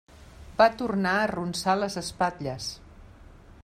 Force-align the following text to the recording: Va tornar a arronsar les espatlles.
Va 0.61 0.65
tornar 0.79 1.11
a 1.17 1.27
arronsar 1.27 1.77
les 1.83 2.01
espatlles. 2.05 2.75